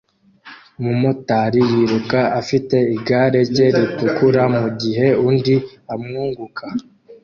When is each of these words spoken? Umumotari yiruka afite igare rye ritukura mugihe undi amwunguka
Umumotari 0.79 1.61
yiruka 1.71 2.19
afite 2.41 2.77
igare 2.95 3.39
rye 3.49 3.67
ritukura 3.75 4.43
mugihe 4.55 5.07
undi 5.27 5.55
amwunguka 5.93 6.65